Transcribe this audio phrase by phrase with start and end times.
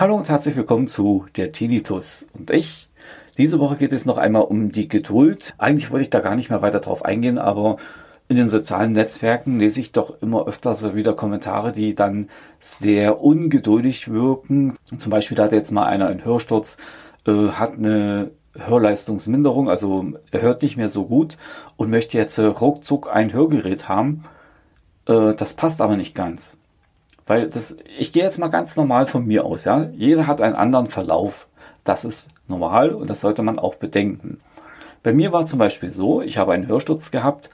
[0.00, 2.88] Hallo und herzlich willkommen zu der Tinnitus und ich.
[3.36, 5.54] Diese Woche geht es noch einmal um die Geduld.
[5.58, 7.76] Eigentlich wollte ich da gar nicht mehr weiter drauf eingehen, aber
[8.26, 12.30] in den sozialen Netzwerken lese ich doch immer öfter so wieder Kommentare, die dann
[12.60, 14.72] sehr ungeduldig wirken.
[14.96, 16.78] Zum Beispiel hat jetzt mal einer einen Hörsturz,
[17.26, 21.36] äh, hat eine Hörleistungsminderung, also er hört nicht mehr so gut
[21.76, 24.24] und möchte jetzt äh, ruckzuck ein Hörgerät haben.
[25.06, 26.56] Äh, das passt aber nicht ganz.
[27.26, 29.88] Weil das, ich gehe jetzt mal ganz normal von mir aus, ja.
[29.92, 31.46] Jeder hat einen anderen Verlauf.
[31.84, 34.40] Das ist normal und das sollte man auch bedenken.
[35.02, 37.50] Bei mir war zum Beispiel so, ich habe einen Hörsturz gehabt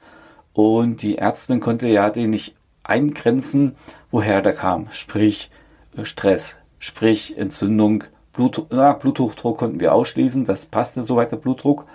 [0.53, 3.75] und die Ärztin konnte ja den nicht eingrenzen,
[4.11, 4.87] woher der kam.
[4.91, 5.51] Sprich
[5.95, 8.03] äh, Stress, sprich Entzündung,
[8.37, 11.85] Blut, na, Bluthochdruck konnten wir ausschließen, das passte soweit der Blutdruck.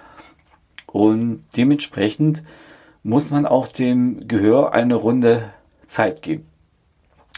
[0.87, 2.43] Und dementsprechend
[3.04, 5.51] muss man auch dem Gehör eine Runde
[5.87, 6.46] Zeit geben.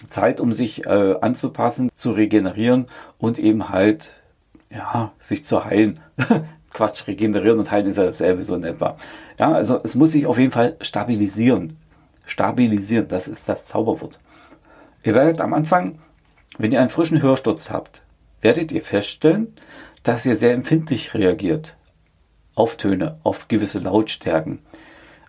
[0.09, 2.87] Zeit, um sich äh, anzupassen, zu regenerieren
[3.19, 4.11] und eben halt,
[4.71, 6.01] ja, sich zu heilen.
[6.73, 8.97] Quatsch, regenerieren und heilen ist ja dasselbe so in etwa.
[9.39, 11.77] Ja, also es muss sich auf jeden Fall stabilisieren.
[12.25, 14.19] Stabilisieren, das ist das Zauberwort.
[15.03, 15.99] Ihr werdet am Anfang,
[16.57, 18.04] wenn ihr einen frischen Hörsturz habt,
[18.45, 19.55] werdet ihr feststellen,
[20.05, 21.77] dass ihr sehr empfindlich reagiert
[22.55, 24.61] auf Töne, auf gewisse Lautstärken.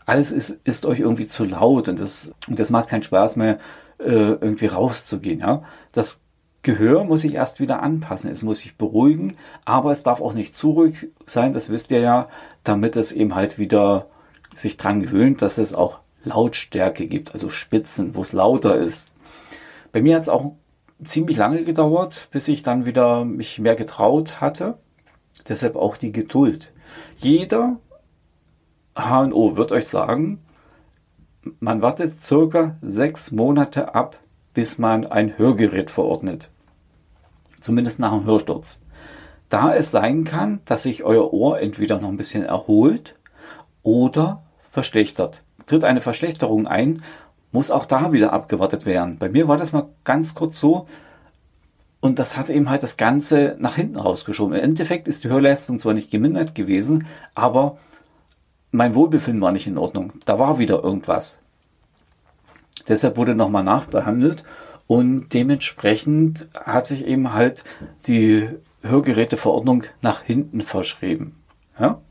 [0.06, 3.58] Alles ist, ist euch irgendwie zu laut und das, und das macht keinen Spaß mehr,
[3.98, 5.40] äh, irgendwie rauszugehen.
[5.40, 5.64] Ja?
[5.92, 6.22] Das
[6.62, 10.58] Gehör muss sich erst wieder anpassen, es muss sich beruhigen, aber es darf auch nicht
[10.58, 12.28] zu ruhig sein, das wisst ihr ja,
[12.64, 14.08] damit es eben halt wieder
[14.54, 19.12] sich dran gewöhnt, dass es auch Lautstärke gibt, also Spitzen, wo es lauter ist.
[19.92, 20.54] Bei mir hat es auch
[21.04, 24.78] ziemlich lange gedauert, bis ich dann wieder mich mehr getraut hatte.
[25.48, 26.74] Deshalb auch die Geduld.
[27.18, 27.78] Jeder
[28.96, 30.40] HNO wird euch sagen,
[31.60, 34.18] man wartet circa sechs Monate ab,
[34.54, 36.50] bis man ein Hörgerät verordnet.
[37.62, 38.82] Zumindest nach dem Hörsturz.
[39.50, 43.16] Da es sein kann, dass sich euer Ohr entweder noch ein bisschen erholt
[43.84, 45.44] oder verschlechtert.
[45.66, 47.04] Tritt eine Verschlechterung ein,
[47.56, 49.18] muss auch da wieder abgewartet werden.
[49.18, 50.88] Bei mir war das mal ganz kurz so,
[52.02, 54.56] und das hat eben halt das Ganze nach hinten rausgeschoben.
[54.56, 57.78] Im Endeffekt ist die Hörleistung zwar nicht gemindert gewesen, aber
[58.72, 60.14] mein Wohlbefinden war nicht in Ordnung.
[60.26, 61.40] Da war wieder irgendwas.
[62.90, 64.44] Deshalb wurde nochmal nachbehandelt
[64.86, 67.64] und dementsprechend hat sich eben halt
[68.06, 68.50] die
[68.84, 71.42] Hörgeräteverordnung nach hinten verschrieben.
[71.80, 72.02] Ja?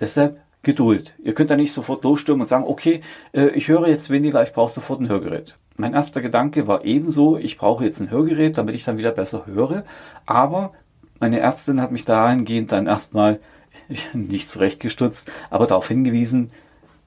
[0.00, 1.14] Deshalb Geduld.
[1.22, 3.00] Ihr könnt da nicht sofort losstürmen und sagen, okay,
[3.32, 5.56] äh, ich höre jetzt weniger, ich brauche sofort ein Hörgerät.
[5.76, 9.46] Mein erster Gedanke war ebenso, ich brauche jetzt ein Hörgerät, damit ich dann wieder besser
[9.46, 9.84] höre.
[10.26, 10.72] Aber
[11.20, 13.38] meine Ärztin hat mich dahingehend dann erstmal
[14.12, 16.50] nicht zurechtgestutzt, aber darauf hingewiesen,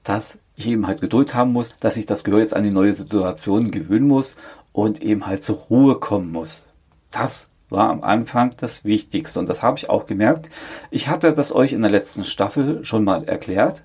[0.02, 2.92] dass ich eben halt Geduld haben muss, dass ich das Gehör jetzt an die neue
[2.92, 4.36] Situation gewöhnen muss
[4.72, 6.64] und eben halt zur Ruhe kommen muss.
[7.10, 10.50] Das war am Anfang das Wichtigste und das habe ich auch gemerkt.
[10.90, 13.82] Ich hatte das euch in der letzten Staffel schon mal erklärt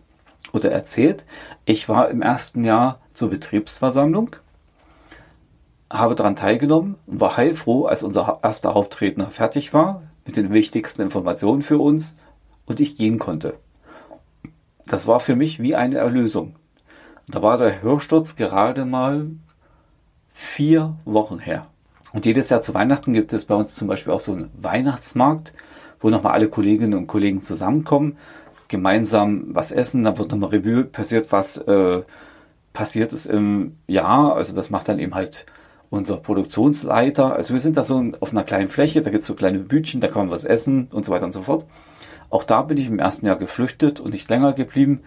[0.51, 1.25] oder erzählt.
[1.65, 4.35] Ich war im ersten Jahr zur Betriebsversammlung,
[5.89, 11.01] habe daran teilgenommen und war heilfroh, als unser erster Hauptredner fertig war mit den wichtigsten
[11.01, 12.15] Informationen für uns
[12.65, 13.55] und ich gehen konnte.
[14.85, 16.55] Das war für mich wie eine Erlösung.
[17.27, 19.27] Da war der Hörsturz gerade mal
[20.33, 21.67] vier Wochen her.
[22.17, 25.53] Und jedes Jahr zu Weihnachten gibt es bei uns zum Beispiel auch so einen Weihnachtsmarkt,
[25.99, 28.17] wo nochmal alle Kolleginnen und Kollegen zusammenkommen,
[28.69, 32.01] gemeinsam was essen, dann wird nochmal Revue passiert, was äh,
[32.73, 34.35] passiert ist im Jahr.
[34.35, 35.45] Also das macht dann eben halt
[35.91, 37.35] unser Produktionsleiter.
[37.35, 40.01] Also wir sind da so auf einer kleinen Fläche, da gibt es so kleine Bütchen,
[40.01, 41.67] da kann man was essen und so weiter und so fort.
[42.31, 45.01] Auch da bin ich im ersten Jahr geflüchtet und nicht länger geblieben.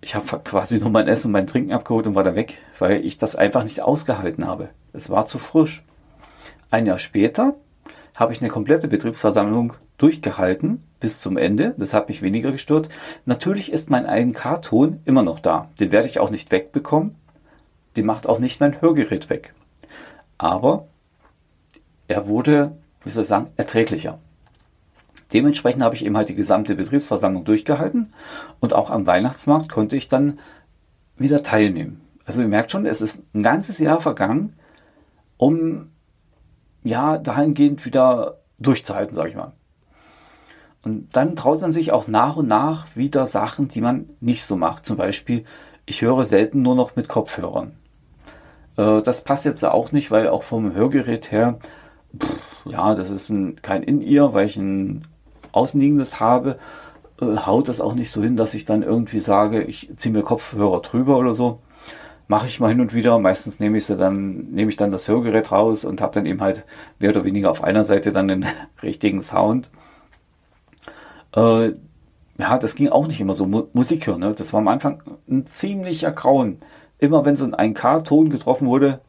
[0.00, 3.04] Ich habe quasi nur mein Essen und mein Trinken abgeholt und war da weg, weil
[3.04, 4.68] ich das einfach nicht ausgehalten habe.
[4.92, 5.82] Es war zu frisch.
[6.70, 7.54] Ein Jahr später
[8.14, 11.74] habe ich eine komplette Betriebsversammlung durchgehalten bis zum Ende.
[11.76, 12.88] Das hat mich weniger gestört.
[13.24, 15.70] Natürlich ist mein ANK-Ton immer noch da.
[15.78, 17.14] Den werde ich auch nicht wegbekommen.
[17.96, 19.54] Den macht auch nicht mein Hörgerät weg.
[20.38, 20.86] Aber
[22.08, 24.18] er wurde, wie soll ich sagen, erträglicher.
[25.32, 28.12] Dementsprechend habe ich eben halt die gesamte Betriebsversammlung durchgehalten
[28.60, 30.38] und auch am Weihnachtsmarkt konnte ich dann
[31.16, 32.00] wieder teilnehmen.
[32.24, 34.54] Also ihr merkt schon, es ist ein ganzes Jahr vergangen,
[35.36, 35.90] um
[36.86, 39.52] ja dahingehend wieder durchzuhalten, sage ich mal.
[40.82, 44.56] Und dann traut man sich auch nach und nach wieder Sachen, die man nicht so
[44.56, 44.86] macht.
[44.86, 45.44] Zum Beispiel,
[45.84, 47.72] ich höre selten nur noch mit Kopfhörern.
[48.76, 51.58] Äh, das passt jetzt auch nicht, weil auch vom Hörgerät her,
[52.16, 52.30] pff,
[52.66, 55.06] ja, das ist ein, kein In-Ear, weil ich ein
[55.52, 56.58] außenliegendes habe.
[57.20, 60.22] äh, haut das auch nicht so hin, dass ich dann irgendwie sage, ich ziehe mir
[60.22, 61.60] Kopfhörer drüber oder so.
[62.28, 63.18] Mache ich mal hin und wieder.
[63.18, 66.40] Meistens nehme ich sie dann, nehme ich dann das Hörgerät raus und habe dann eben
[66.40, 66.64] halt
[66.98, 68.46] mehr oder weniger auf einer Seite dann den
[68.82, 69.70] richtigen Sound.
[71.34, 71.72] Äh,
[72.38, 73.46] ja, das ging auch nicht immer so.
[73.46, 74.34] Mu Musik hören, ne?
[74.36, 76.58] das war am Anfang ein ziemlicher Grauen.
[76.98, 79.00] Immer wenn so ein 1K-Ton getroffen wurde,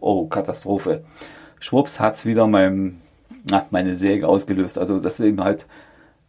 [0.00, 1.04] oh, Katastrophe.
[1.60, 3.00] Schwupps hat's wieder mein,
[3.50, 4.78] ach, meine Säge ausgelöst.
[4.78, 5.66] Also das ist eben halt,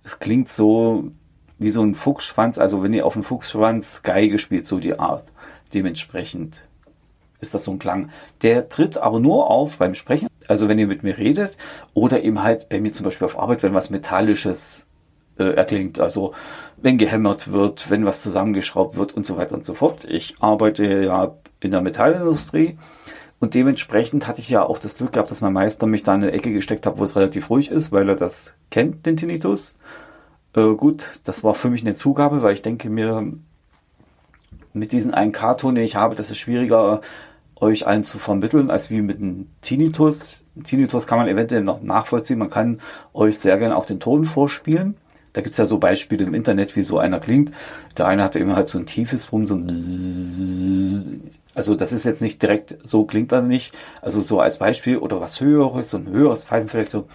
[0.03, 1.11] es klingt so
[1.59, 5.23] wie so ein Fuchsschwanz, also wenn ihr auf dem Fuchsschwanz Geige spielt, so die Art.
[5.73, 6.61] Dementsprechend
[7.39, 8.09] ist das so ein Klang.
[8.41, 11.57] Der tritt aber nur auf beim Sprechen, also wenn ihr mit mir redet
[11.93, 14.85] oder eben halt bei mir zum Beispiel auf Arbeit, wenn was Metallisches
[15.37, 15.99] äh, erklingt.
[15.99, 16.33] Also
[16.77, 20.05] wenn gehämmert wird, wenn was zusammengeschraubt wird und so weiter und so fort.
[20.05, 22.77] Ich arbeite ja in der Metallindustrie
[23.39, 26.23] und dementsprechend hatte ich ja auch das Glück gehabt, dass mein Meister mich da in
[26.23, 29.77] eine Ecke gesteckt hat, wo es relativ ruhig ist, weil er das kennt, den Tinnitus.
[30.55, 33.31] Äh, gut, das war für mich eine Zugabe, weil ich denke mir,
[34.73, 37.01] mit diesen einen K-Ton, den ich habe, das ist schwieriger,
[37.59, 40.43] euch einen zu vermitteln, als wie mit einem Tinnitus.
[40.63, 42.39] Tinnitus kann man eventuell noch nachvollziehen.
[42.39, 42.79] Man kann
[43.13, 44.95] euch sehr gerne auch den Ton vorspielen.
[45.33, 47.51] Da gibt es ja so Beispiele im Internet, wie so einer klingt.
[47.97, 52.21] Der eine hatte eben halt so ein tiefes Brummen, so ein also das ist jetzt
[52.21, 53.73] nicht direkt, so klingt er nicht.
[54.01, 57.07] Also so als Beispiel oder was höheres, so ein höheres Pfeifen vielleicht so.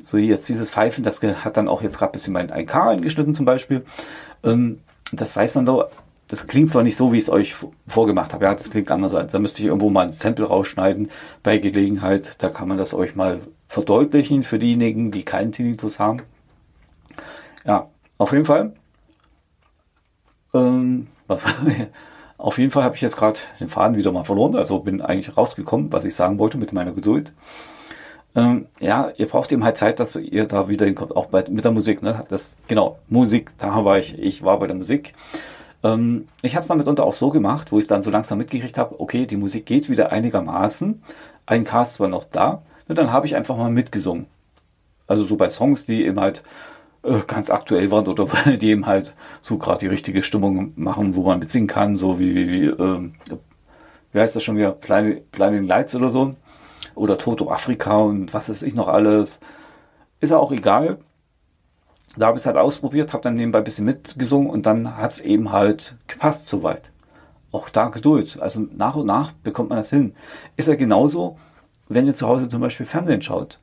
[0.00, 3.32] So jetzt dieses Pfeifen, das hat dann auch jetzt gerade ein bisschen mein 1K eingeschnitten
[3.32, 3.84] zum Beispiel.
[4.42, 4.80] Ähm,
[5.20, 5.88] das weiß man doch.
[6.28, 7.54] Das klingt zwar nicht so, wie ich es euch
[7.86, 8.44] vorgemacht habe.
[8.44, 9.12] Ja, das klingt anders.
[9.12, 11.10] Da müsste ich irgendwo mal ein Sample rausschneiden
[11.42, 12.42] bei Gelegenheit.
[12.42, 16.22] Da kann man das euch mal verdeutlichen für diejenigen, die keinen Tinnitus haben.
[17.64, 17.88] Ja,
[18.18, 18.74] auf jeden Fall.
[20.54, 21.08] Ähm,
[22.38, 25.36] auf jeden Fall habe ich jetzt gerade den Faden wieder mal verloren, also bin eigentlich
[25.36, 27.32] rausgekommen, was ich sagen wollte mit meiner Geduld.
[28.36, 31.64] Ähm, ja, ihr braucht eben halt Zeit, dass ihr da wieder hinkommt, auch bei, mit
[31.64, 32.02] der Musik.
[32.02, 32.24] Ne?
[32.28, 35.14] Das, genau, Musik, da war ich, ich war bei der Musik.
[35.84, 38.76] Ähm, ich habe es dann mitunter auch so gemacht, wo ich dann so langsam mitgekriegt
[38.78, 41.02] habe, okay, die Musik geht wieder einigermaßen,
[41.46, 44.26] ein Cast war noch da, und dann habe ich einfach mal mitgesungen.
[45.06, 46.42] Also so bei Songs, die eben halt
[47.02, 48.26] äh, ganz aktuell waren oder
[48.56, 52.34] die eben halt so gerade die richtige Stimmung machen, wo man mitsingen kann, so wie,
[52.34, 53.10] wie, wie, äh,
[54.12, 56.34] wie heißt das schon wieder, Blinding Lights oder so.
[56.94, 59.40] Oder Toto Afrika und was weiß ich noch alles.
[60.20, 60.98] Ist ja auch egal.
[62.16, 65.12] Da habe ich es halt ausprobiert, habe dann nebenbei ein bisschen mitgesungen und dann hat
[65.12, 66.90] es eben halt gepasst soweit.
[67.50, 68.40] Auch da Geduld.
[68.40, 70.14] Also nach und nach bekommt man das hin.
[70.56, 71.38] Ist ja genauso,
[71.88, 73.58] wenn ihr zu Hause zum Beispiel Fernsehen schaut.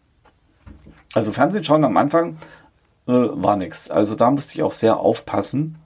[1.13, 2.37] Also Fernsehen schauen am Anfang
[3.07, 3.89] äh, war nichts.
[3.89, 5.77] Also da musste ich auch sehr aufpassen.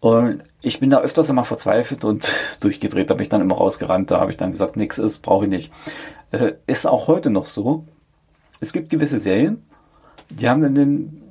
[0.00, 2.28] Und ich bin da öfters einmal verzweifelt und
[2.60, 5.44] durchgedreht, da bin ich dann immer rausgerannt, da habe ich dann gesagt, nichts ist, brauche
[5.44, 5.72] ich nicht.
[6.30, 7.84] Äh, ist auch heute noch so.
[8.60, 9.62] Es gibt gewisse Serien,
[10.30, 11.22] die haben dann den,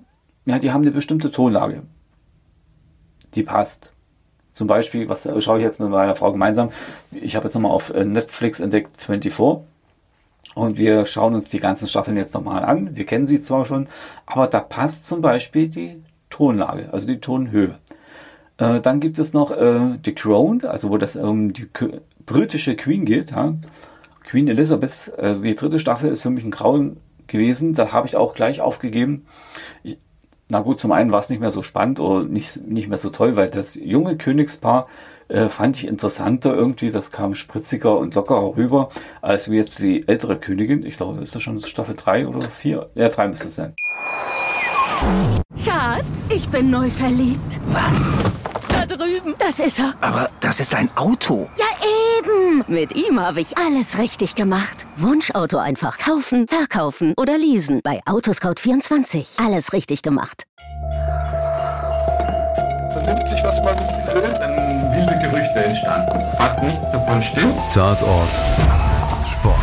[0.45, 1.83] ja, die haben eine bestimmte Tonlage.
[3.35, 3.91] Die passt.
[4.53, 6.71] Zum Beispiel, was schaue ich jetzt mit meiner Frau gemeinsam?
[7.11, 9.63] Ich habe jetzt nochmal auf äh, Netflix entdeckt 24.
[10.55, 12.95] Und wir schauen uns die ganzen Staffeln jetzt nochmal an.
[12.95, 13.87] Wir kennen sie zwar schon,
[14.25, 16.01] aber da passt zum Beispiel die
[16.31, 17.77] Tonlage, also die Tonhöhe.
[18.57, 21.67] Äh, dann gibt es noch äh, The Crown, also wo das um die
[22.25, 23.31] britische Queen geht.
[23.31, 23.53] Ja?
[24.27, 26.97] Queen Elizabeth, also die dritte Staffel ist für mich ein Grauen
[27.27, 27.73] gewesen.
[27.73, 29.25] Da habe ich auch gleich aufgegeben.
[29.83, 29.97] Ich,
[30.49, 33.09] na gut, zum einen war es nicht mehr so spannend oder nicht, nicht mehr so
[33.09, 34.87] toll, weil das junge Königspaar
[35.29, 36.91] äh, fand ich interessanter irgendwie.
[36.91, 38.89] Das kam spritziger und lockerer rüber,
[39.21, 40.85] als wie jetzt die ältere Königin.
[40.85, 42.89] Ich glaube, ist das schon Staffel 3 oder 4?
[42.95, 43.73] Ja, 3 müsste es sein.
[45.63, 47.59] Schatz, ich bin neu verliebt.
[47.67, 48.11] Was?
[48.69, 49.35] Da drüben.
[49.39, 49.93] Das ist er.
[50.01, 51.49] Aber das ist ein Auto.
[51.57, 51.65] Ja,
[52.67, 54.85] Mit ihm habe ich alles richtig gemacht.
[54.95, 57.81] Wunschauto einfach kaufen, verkaufen oder leasen.
[57.83, 59.43] Bei Autoscout24.
[59.45, 60.43] Alles richtig gemacht.
[62.93, 63.75] Vernimmt sich, was man
[64.13, 64.33] will.
[64.39, 66.19] Dann wilde Gerüchte entstanden.
[66.37, 67.55] Fast nichts davon stimmt.
[67.73, 68.29] Tatort.
[69.27, 69.57] Sport.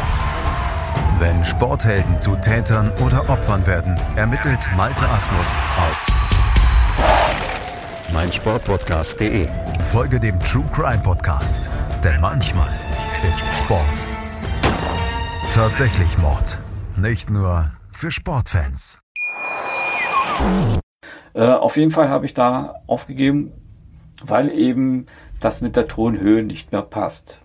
[1.18, 6.06] Wenn Sporthelden zu Tätern oder Opfern werden, ermittelt Malte Asmus auf
[8.14, 9.48] meinsportpodcast.de.
[9.90, 11.68] Folge dem True Crime Podcast,
[12.04, 12.68] denn manchmal
[13.30, 14.06] ist Sport
[15.52, 16.58] tatsächlich Mord.
[16.96, 19.00] Nicht nur für Sportfans.
[21.32, 23.52] Äh, auf jeden Fall habe ich da aufgegeben,
[24.22, 25.06] weil eben
[25.40, 27.40] das mit der Tonhöhe nicht mehr passt.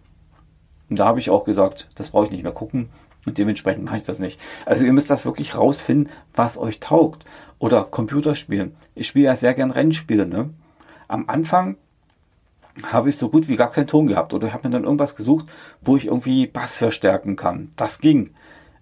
[0.89, 2.89] Und da habe ich auch gesagt, das brauche ich nicht mehr gucken.
[3.25, 4.42] Und dementsprechend mache ich das nicht.
[4.66, 7.24] Also ihr müsst das wirklich rausfinden, was euch taugt.
[7.60, 8.75] Oder Computerspielen.
[8.96, 10.25] Ich spiele ja sehr gern Rennspiele.
[10.25, 10.50] Ne?
[11.08, 11.78] Am Anfang
[12.86, 14.34] habe ich so gut wie gar keinen Ton gehabt.
[14.34, 15.46] Oder habe mir dann irgendwas gesucht,
[15.82, 17.72] wo ich irgendwie Bass verstärken kann.
[17.76, 18.32] Das ging.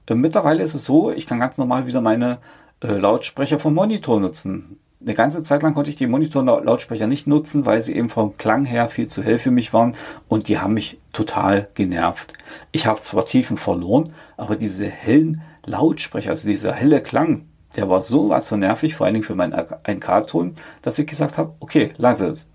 [0.08, 2.40] Äh, mittlerweile ist es so, ich kann ganz normal wieder meine
[2.82, 4.80] äh, Lautsprecher vom Monitor nutzen.
[5.00, 8.66] Eine ganze Zeit lang konnte ich die Monitor-Lautsprecher nicht nutzen, weil sie eben vom Klang
[8.66, 9.96] her viel zu hell für mich waren
[10.28, 12.34] und die haben mich total genervt.
[12.72, 18.02] Ich habe zwar Tiefen verloren, aber diese hellen Lautsprecher, also dieser helle Klang, der war
[18.02, 22.22] sowas von nervig, vor allen Dingen für meinen 1K-Ton, dass ich gesagt habe, okay, lass
[22.22, 22.48] es.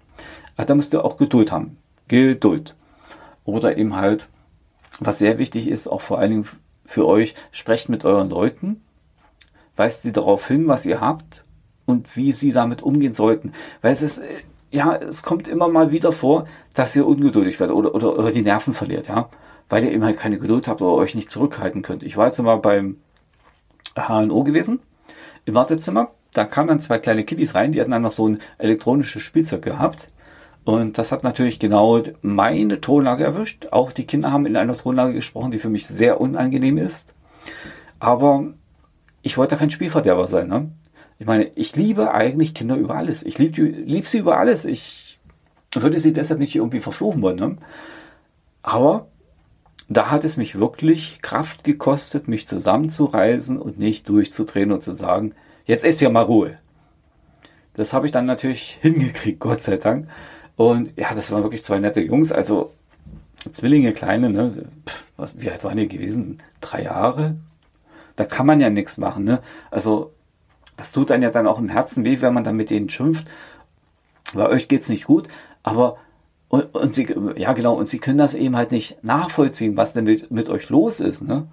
[0.63, 1.77] Aber da müsst ihr auch Geduld haben.
[2.07, 2.77] Geduld.
[3.45, 4.29] Oder eben halt,
[5.01, 6.49] was sehr wichtig ist, auch vor allen Dingen
[6.85, 8.81] für euch, sprecht mit euren Leuten,
[9.75, 11.45] weist sie darauf hin, was ihr habt
[11.85, 13.51] und wie sie damit umgehen sollten.
[13.81, 14.37] Weil es ist, äh,
[14.71, 18.43] ja, es kommt immer mal wieder vor, dass ihr ungeduldig werdet oder, oder, oder die
[18.43, 19.31] Nerven verliert, ja.
[19.69, 22.05] Weil ihr eben halt keine Geduld habt oder euch nicht zurückhalten könnt.
[22.05, 22.99] Ich war jetzt mal beim
[23.97, 24.79] HNO gewesen,
[25.45, 26.13] im Wartezimmer.
[26.33, 29.63] Da kamen dann zwei kleine Kiddies rein, die hatten dann noch so ein elektronisches Spielzeug
[29.63, 30.09] gehabt.
[30.65, 33.67] Und das hat natürlich genau meine Tonlage erwischt.
[33.73, 37.15] Auch die Kinder haben in einer Tonlage gesprochen, die für mich sehr unangenehm ist.
[37.99, 38.55] Aber
[39.23, 40.49] ich wollte kein Spielverderber sein.
[40.49, 40.71] Ne?
[41.19, 43.25] Ich meine, ich liebe eigentlich Kinder über alles.
[43.25, 44.65] Ich liebe lieb sie über alles.
[44.65, 45.19] Ich
[45.75, 47.37] würde sie deshalb nicht irgendwie verfluchen wollen.
[47.37, 47.57] Ne?
[48.63, 49.09] Aber
[49.89, 55.35] da hat es mich wirklich Kraft gekostet, mich zusammenzureißen und nicht durchzudrehen und zu sagen,
[55.65, 56.59] jetzt ist ja mal Ruhe.
[57.75, 60.09] Das habe ich dann natürlich hingekriegt, Gott sei Dank.
[60.63, 62.71] Und ja, das waren wirklich zwei nette Jungs, also
[63.53, 64.65] Zwillinge, kleine, ne?
[64.87, 66.41] Pff, was, wie alt waren die gewesen?
[66.61, 67.35] Drei Jahre?
[68.15, 69.41] Da kann man ja nichts machen, ne?
[69.73, 70.13] Also,
[70.77, 73.27] das tut einem ja dann auch im Herzen weh, wenn man dann mit denen schimpft.
[74.35, 75.27] Bei euch geht's nicht gut,
[75.65, 75.97] aber
[76.49, 80.05] und, und sie, ja genau, und sie können das eben halt nicht nachvollziehen, was denn
[80.05, 81.49] mit, mit euch los ist, ne?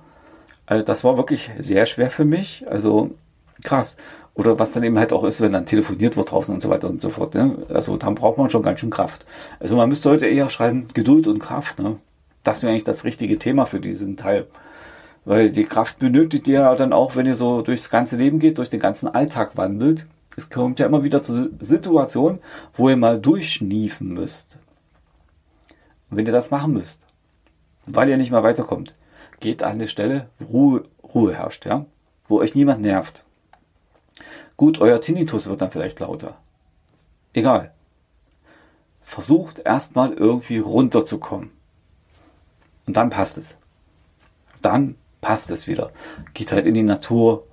[0.67, 2.63] Also das war wirklich sehr schwer für mich.
[2.69, 3.15] Also
[3.63, 3.97] krass.
[4.39, 6.89] Oder was dann eben halt auch ist, wenn dann telefoniert wird draußen und so weiter
[6.89, 7.36] und so fort.
[7.36, 7.58] Ne?
[7.67, 9.25] Also dann braucht man schon ganz schön Kraft.
[9.60, 11.77] Also man müsste heute eher schreiben, Geduld und Kraft.
[11.77, 11.98] Ne?
[12.46, 14.48] Das wäre eigentlich das richtige Thema für diesen Teil.
[15.25, 18.60] Weil die Kraft benötigt ihr ja dann auch, wenn ihr so durchs ganze Leben geht,
[18.60, 20.08] durch den ganzen Alltag wandelt.
[20.38, 22.39] Es kommt ja immer wieder zu Situationen,
[22.75, 24.58] wo ihr mal durchschniefen müsst.
[26.10, 27.05] Und wenn ihr das machen müsst,
[27.88, 28.96] weil ihr nicht mehr weiterkommt,
[29.41, 31.86] geht an eine Stelle, wo Ruhe, Ruhe herrscht, ja?
[32.29, 33.25] wo euch niemand nervt.
[34.57, 36.38] Gut, euer Tinnitus wird dann vielleicht lauter.
[37.33, 37.71] Egal.
[39.03, 41.51] Versucht erstmal irgendwie runterzukommen.
[42.86, 43.55] Und dann passt es.
[44.62, 45.91] Dann passt es wieder.
[46.33, 47.45] Geht halt in die Natur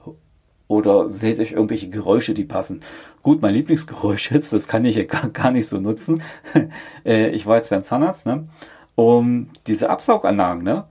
[0.68, 2.80] oder wählt euch irgendwelche Geräusche, die passen.
[3.23, 6.23] Gut, mein Lieblingsgeräusch jetzt, das kann ich hier gar nicht so nutzen.
[7.04, 8.49] Äh, ich war jetzt beim Zahnarzt, ne?
[8.97, 10.88] Um diese Absauganlagen, ne?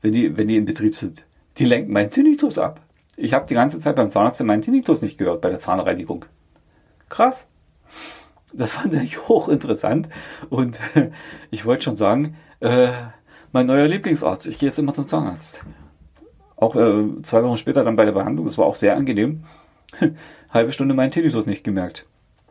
[0.00, 1.24] Wenn die, wenn die in Betrieb sind,
[1.58, 2.80] die lenken meinen Tinnitus ab.
[3.16, 6.24] Ich habe die ganze Zeit beim Zahnarzt meinen Tinnitus nicht gehört bei der Zahnreinigung.
[7.08, 7.48] Krass.
[8.52, 10.08] Das fand ich hochinteressant.
[10.50, 10.80] Und
[11.50, 12.88] ich wollte schon sagen, äh,
[13.52, 14.46] mein neuer Lieblingsarzt.
[14.46, 15.64] Ich gehe jetzt immer zum Zahnarzt.
[16.56, 18.46] Auch äh, zwei Wochen später dann bei der Behandlung.
[18.46, 19.44] Das war auch sehr angenehm.
[20.50, 22.06] Halbe Stunde meinen Tinnitus nicht gemerkt.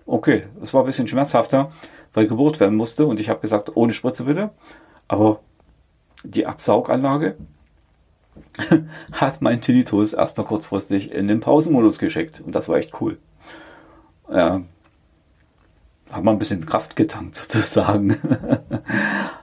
[0.05, 1.71] Okay, es war ein bisschen schmerzhafter,
[2.13, 3.05] weil gebohrt werden musste.
[3.05, 4.51] Und ich habe gesagt, ohne Spritze bitte.
[5.07, 5.39] Aber
[6.23, 7.35] die Absauganlage,
[9.11, 12.41] hat mein Tinnitus erstmal kurzfristig in den Pausenmodus geschickt.
[12.45, 13.17] Und das war echt cool.
[14.31, 14.61] Ja,
[16.11, 18.11] hat man ein bisschen Kraft getankt sozusagen.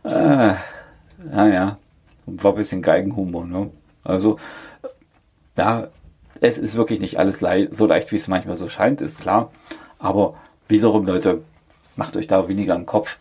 [0.05, 0.55] äh,
[1.25, 1.79] naja,
[2.27, 3.45] war ein bisschen Geigenhumor.
[3.47, 3.71] Ne?
[4.05, 4.39] Also,
[5.57, 5.89] ja,
[6.41, 9.51] es ist wirklich nicht alles le so leicht, wie es manchmal so scheint, ist klar.
[9.99, 10.35] Aber
[10.69, 11.43] wiederum, Leute,
[11.97, 13.19] macht euch da weniger im Kopf.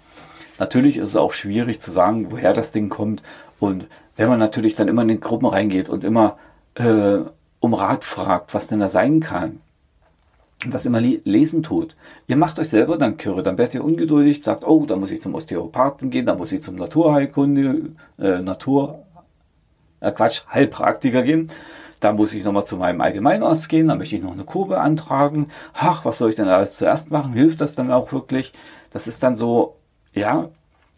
[0.60, 3.24] Natürlich ist es auch schwierig zu sagen, woher das Ding kommt
[3.60, 6.38] und wenn man natürlich dann immer in den Gruppen reingeht und immer
[6.76, 7.20] äh,
[7.60, 9.62] um Rat fragt, was denn da sein kann,
[10.66, 11.96] und das immer lesen tut.
[12.28, 15.22] Ihr macht euch selber dann Kürre, dann werdet ihr ungeduldig, sagt, oh, da muss ich
[15.22, 19.06] zum Osteopathen gehen, da muss ich zum Naturheilkunde, äh, Natur,
[20.02, 21.50] äh, Quatsch, Heilpraktiker gehen.
[22.02, 25.48] Da muss ich nochmal zu meinem Allgemeinarzt gehen, da möchte ich noch eine Kur beantragen.
[25.74, 27.34] Ach, was soll ich denn alles zuerst machen?
[27.34, 28.54] Hilft das dann auch wirklich?
[28.92, 29.76] Das ist dann so,
[30.14, 30.50] ja,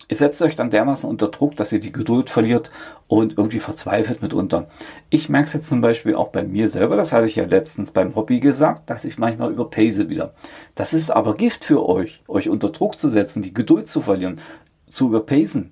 [0.08, 2.70] Ihr setzt euch dann dermaßen unter Druck, dass ihr die Geduld verliert
[3.08, 4.68] und irgendwie verzweifelt mitunter.
[5.10, 7.92] Ich merke es jetzt zum Beispiel auch bei mir selber, das hatte ich ja letztens
[7.92, 10.34] beim Hobby gesagt, dass ich manchmal überpace wieder.
[10.76, 14.42] Das ist aber Gift für euch, euch unter Druck zu setzen, die Geduld zu verlieren,
[14.90, 15.72] zu überpacen.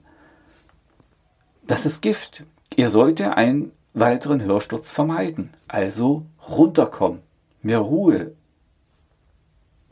[1.67, 2.43] Das ist Gift.
[2.75, 5.53] Ihr solltet einen weiteren Hörsturz vermeiden.
[5.67, 7.19] Also runterkommen,
[7.61, 8.31] mehr Ruhe.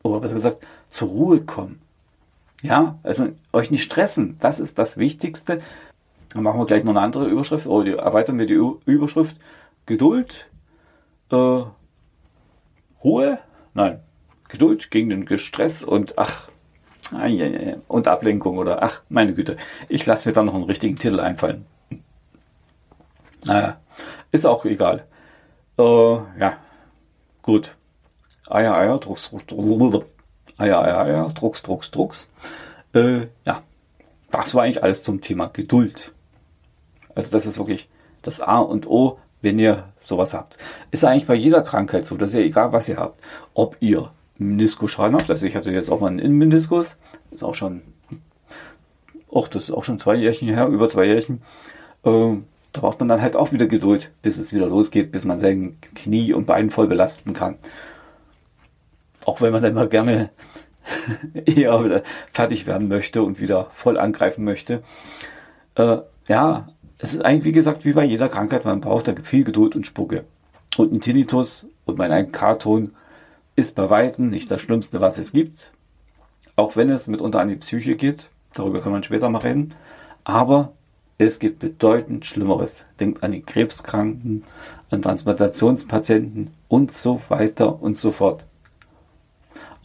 [0.03, 1.81] Oder besser gesagt, zur Ruhe kommen.
[2.61, 5.61] Ja, also euch nicht stressen, das ist das Wichtigste.
[6.29, 9.37] Dann machen wir gleich noch eine andere Überschrift, oder oh, erweitern wir die Überschrift.
[9.85, 10.49] Geduld,
[11.31, 11.61] äh,
[13.03, 13.39] Ruhe,
[13.73, 13.99] nein,
[14.49, 16.49] Geduld gegen den Stress und ach,
[17.87, 19.55] und Ablenkung oder ach, meine Güte,
[19.87, 21.65] ich lasse mir dann noch einen richtigen Titel einfallen.
[23.45, 23.79] Naja,
[24.31, 25.05] ist auch egal.
[25.77, 26.57] Äh, ja,
[27.47, 27.77] Gut.
[28.49, 30.05] Eier, Eier, Drucks, Drucks, Drucks,
[30.57, 32.27] Eier, Eier, Eier, Drucks, Drucks, Drucks.
[32.93, 33.61] Äh, ja,
[34.31, 36.11] das war eigentlich alles zum Thema Geduld.
[37.15, 37.89] Also das ist wirklich
[38.21, 40.57] das A und O, wenn ihr sowas habt.
[40.91, 43.21] Ist eigentlich bei jeder Krankheit so, dass ihr egal was ihr habt,
[43.53, 46.97] ob ihr Meniskusschaden habt, also ich hatte jetzt auch mal einen Innenmeniskus,
[47.31, 47.81] ist auch schon,
[49.33, 51.41] ach, das ist auch schon zwei Jährchen her, über zwei Jährchen,
[52.03, 52.35] äh,
[52.73, 55.77] da braucht man dann halt auch wieder Geduld, bis es wieder losgeht, bis man sein
[55.95, 57.55] Knie und Bein voll belasten kann.
[59.27, 60.29] Auch wenn man dann mal gerne
[61.45, 64.83] eher wieder fertig werden möchte und wieder voll angreifen möchte.
[65.75, 65.97] Äh,
[66.29, 69.75] ja, es ist eigentlich, wie gesagt, wie bei jeder Krankheit, man braucht da viel Geduld
[69.75, 70.23] und Spucke.
[70.77, 72.95] Und ein Tinnitus und mein ein Karton
[73.57, 75.71] ist bei Weitem nicht das Schlimmste, was es gibt.
[76.55, 78.29] Auch wenn es mitunter an die Psyche geht.
[78.53, 79.73] Darüber kann man später mal reden.
[80.23, 80.71] Aber
[81.17, 82.85] es gibt bedeutend Schlimmeres.
[82.97, 84.45] Denkt an die Krebskranken,
[84.89, 88.45] an Transplantationspatienten und so weiter und so fort.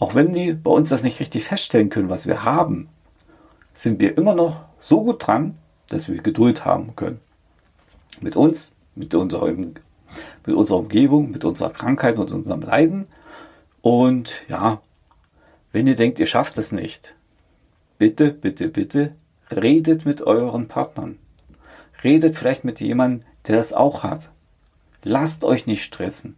[0.02, 2.88] Auch wenn die bei uns das nicht richtig feststellen können, was wir haben,
[3.72, 5.56] sind wir immer noch so gut dran,
[5.90, 7.20] dass wir Geduld haben können.
[8.20, 9.76] Mit uns, mit unserer, mit
[10.44, 13.06] unserer Umgebung, mit unserer Krankheit, mit unserem Leiden.
[13.80, 14.82] Und ja,
[15.70, 17.14] wenn ihr denkt, ihr schafft es nicht,
[17.96, 19.14] bitte, bitte, bitte,
[19.52, 21.16] redet mit euren Partnern.
[22.02, 24.32] Redet vielleicht mit jemandem, der das auch hat.
[25.04, 26.34] Lasst euch nicht stressen.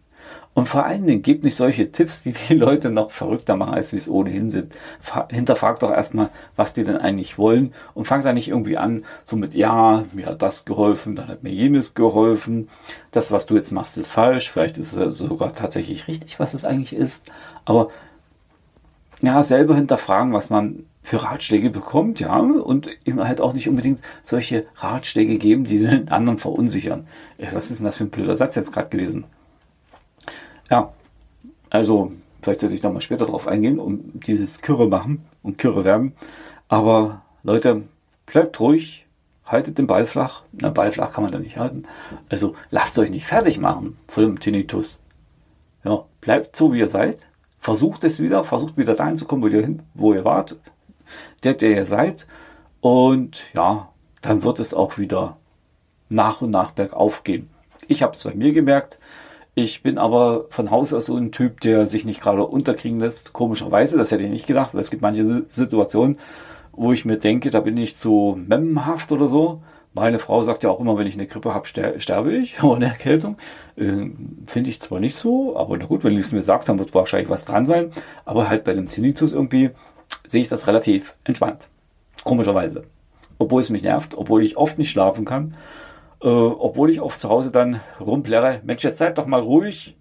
[0.55, 3.89] Und vor allen Dingen gebt nicht solche Tipps, die die Leute noch verrückter machen, als
[3.89, 4.73] sie es ohnehin sind.
[5.29, 9.35] Hinterfragt doch erstmal, was die denn eigentlich wollen und fangt da nicht irgendwie an, so
[9.35, 12.69] mit, ja, mir hat das geholfen, dann hat mir jenes geholfen.
[13.11, 14.49] Das, was du jetzt machst, ist falsch.
[14.49, 17.29] Vielleicht ist es sogar tatsächlich richtig, was es eigentlich ist.
[17.65, 17.89] Aber
[19.21, 24.01] ja, selber hinterfragen, was man für Ratschläge bekommt, ja, und ihm halt auch nicht unbedingt
[24.23, 27.07] solche Ratschläge geben, die den anderen verunsichern.
[27.51, 29.25] Was ist denn das für ein blöder Satz jetzt gerade gewesen?
[30.69, 30.93] Ja,
[31.69, 35.83] also vielleicht sollte ich da mal später drauf eingehen, um dieses Kürre machen und Kürre
[35.83, 36.13] werden.
[36.67, 37.83] Aber Leute,
[38.25, 39.05] bleibt ruhig,
[39.45, 40.43] haltet den Ball flach.
[40.51, 41.85] Na, Ball flach kann man da nicht halten.
[42.29, 44.99] Also lasst euch nicht fertig machen von dem Tinnitus.
[45.83, 47.27] Ja, bleibt so, wie ihr seid.
[47.59, 50.55] Versucht es wieder, versucht wieder dahin zu kommen, wo ihr, hin, wo ihr wart,
[51.43, 52.27] der, der ihr seid.
[52.81, 53.89] Und ja,
[54.21, 55.37] dann wird es auch wieder
[56.09, 57.49] nach und nach bergauf gehen.
[57.87, 58.99] Ich habe es bei mir gemerkt.
[59.57, 63.31] Ich bin aber von Haus aus so ein Typ, der sich nicht gerade unterkriegen lässt.
[63.31, 66.19] Komischerweise, das hätte ich nicht gedacht, weil es gibt manche Situationen,
[66.73, 69.61] wo ich mir denke, da bin ich zu memmenhaft oder so.
[69.93, 73.37] Meine Frau sagt ja auch immer, wenn ich eine Grippe habe, sterbe ich eine Erkältung.
[73.77, 74.09] Äh,
[74.45, 76.93] Finde ich zwar nicht so, aber na gut, wenn sie es mir sagt, dann wird
[76.93, 77.91] wahrscheinlich was dran sein.
[78.25, 79.69] Aber halt bei dem Tinnitus irgendwie
[80.27, 81.69] sehe ich das relativ entspannt.
[82.25, 82.83] Komischerweise.
[83.37, 85.55] Obwohl es mich nervt, obwohl ich oft nicht schlafen kann
[86.25, 89.95] äh, obwohl ich oft zu Hause dann rumplärre, Mensch, jetzt seid doch mal ruhig.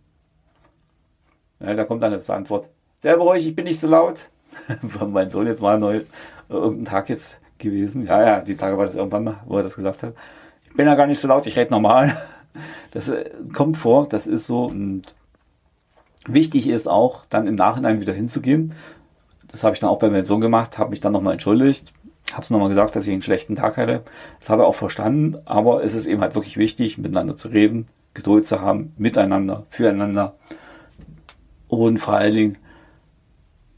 [1.61, 4.29] Ja, da kommt dann das Antwort, sehr ruhig, ich bin nicht so laut.
[5.07, 6.05] mein Sohn jetzt mal neu, äh,
[6.49, 8.07] irgendein Tag jetzt gewesen.
[8.07, 10.15] Ja, ja, die Tage war das irgendwann mal, wo er das gesagt hat.
[10.65, 12.17] Ich bin ja gar nicht so laut, ich rede normal.
[12.93, 14.67] Das äh, kommt vor, das ist so.
[14.67, 15.17] Und
[16.29, 18.75] wichtig ist auch, dann im Nachhinein wieder hinzugehen.
[19.49, 21.93] Das habe ich dann auch bei meinem Sohn gemacht, habe mich dann nochmal entschuldigt
[22.35, 24.03] habe es nochmal gesagt, dass ich einen schlechten Tag hatte.
[24.41, 27.89] Das hat er auch verstanden, aber es ist eben halt wirklich wichtig, miteinander zu reden,
[28.13, 30.37] Geduld zu haben, miteinander, füreinander
[31.69, 32.59] und vor allen Dingen,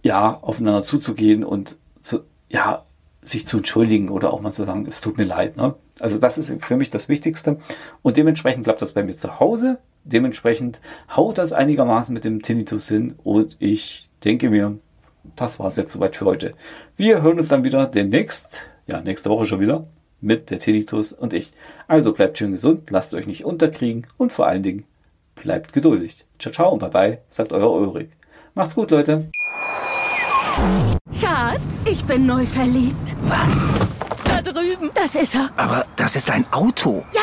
[0.03, 2.85] ja, aufeinander zuzugehen und zu, ja,
[3.23, 5.57] sich zu entschuldigen oder auch mal zu sagen, es tut mir leid.
[5.57, 5.75] Ne?
[5.99, 7.59] Also das ist für mich das Wichtigste.
[8.03, 9.79] Und dementsprechend klappt das bei mir zu Hause.
[10.05, 10.81] Dementsprechend
[11.15, 14.79] haut das einigermaßen mit dem Tinnitus hin und ich denke mir,
[15.37, 16.53] das war es jetzt soweit für heute.
[16.97, 19.85] Wir hören uns dann wieder demnächst, ja, nächste Woche schon wieder,
[20.21, 21.53] mit der Tinnitus und ich.
[21.89, 24.85] Also bleibt schön gesund, lasst euch nicht unterkriegen und vor allen Dingen
[25.35, 26.25] bleibt geduldig.
[26.39, 28.09] Ciao, ciao und bye bye, sagt euer Ulrich.
[28.55, 29.29] Macht's gut, Leute.
[31.21, 33.15] Schatz, ich bin neu verliebt.
[33.25, 33.69] Was?
[34.25, 34.91] Da drüben.
[34.95, 35.51] Das ist er.
[35.57, 37.05] Aber das ist ein Auto.
[37.13, 37.23] Ja,